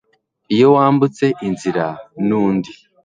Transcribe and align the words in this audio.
iyo 0.53 0.67
wambutse 0.75 1.25
inzira 1.47 1.85
nundi 2.27 2.71